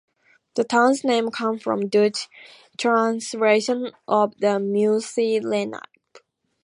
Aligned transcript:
The 0.55 0.63
town's 0.63 1.03
name 1.03 1.29
comes 1.29 1.61
from 1.61 1.81
the 1.81 1.87
Dutch 1.87 2.27
translation 2.75 3.91
of 4.07 4.35
the 4.39 4.57
Munsee 4.59 5.39
Lenape. 5.39 6.17